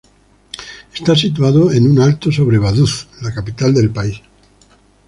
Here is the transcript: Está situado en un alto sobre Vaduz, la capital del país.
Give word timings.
Está 0.95 1.15
situado 1.15 1.71
en 1.71 1.85
un 1.87 1.99
alto 2.01 2.31
sobre 2.31 2.57
Vaduz, 2.57 3.07
la 3.21 3.31
capital 3.31 3.71
del 3.71 3.91
país. 3.91 4.19